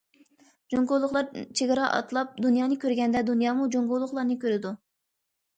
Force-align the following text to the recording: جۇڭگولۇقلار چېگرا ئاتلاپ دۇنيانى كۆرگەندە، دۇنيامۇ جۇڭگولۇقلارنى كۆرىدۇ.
جۇڭگولۇقلار 0.73 1.27
چېگرا 1.59 1.91
ئاتلاپ 1.97 2.33
دۇنيانى 2.45 2.79
كۆرگەندە، 2.85 3.23
دۇنيامۇ 3.29 3.71
جۇڭگولۇقلارنى 3.77 4.43
كۆرىدۇ. 4.47 4.77